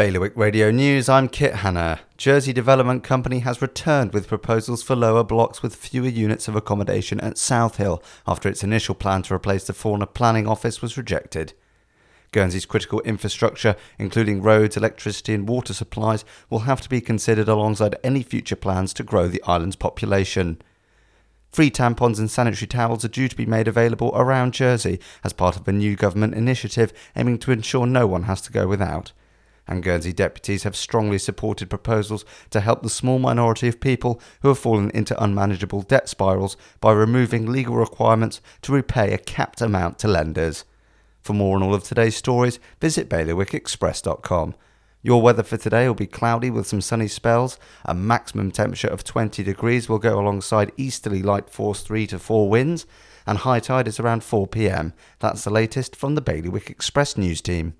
[0.00, 2.00] Bailiwick Radio News, I'm Kit Hanna.
[2.16, 7.20] Jersey Development Company has returned with proposals for lower blocks with fewer units of accommodation
[7.20, 11.52] at South Hill after its initial plan to replace the former planning office was rejected.
[12.32, 17.94] Guernsey's critical infrastructure, including roads, electricity, and water supplies, will have to be considered alongside
[18.02, 20.62] any future plans to grow the island's population.
[21.52, 25.56] Free tampons and sanitary towels are due to be made available around Jersey as part
[25.56, 29.12] of a new government initiative aiming to ensure no one has to go without
[29.70, 34.48] and Guernsey deputies have strongly supported proposals to help the small minority of people who
[34.48, 40.00] have fallen into unmanageable debt spirals by removing legal requirements to repay a capped amount
[40.00, 40.64] to lenders.
[41.22, 44.56] For more on all of today's stories, visit bailiwickexpress.com.
[45.02, 47.56] Your weather for today will be cloudy with some sunny spells.
[47.84, 52.50] A maximum temperature of 20 degrees will go alongside easterly light force 3 to 4
[52.50, 52.86] winds,
[53.26, 54.92] and high tide is around 4 pm.
[55.20, 57.68] That's the latest from the Bailiwick Express news team.